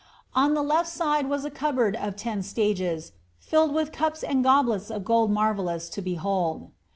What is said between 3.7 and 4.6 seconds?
with cups and